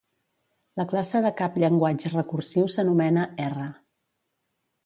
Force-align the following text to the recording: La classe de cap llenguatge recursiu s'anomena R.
La 0.79 0.85
classe 0.93 1.21
de 1.25 1.31
cap 1.41 1.59
llenguatge 1.63 2.13
recursiu 2.15 2.73
s'anomena 2.77 3.29
R. 3.53 3.71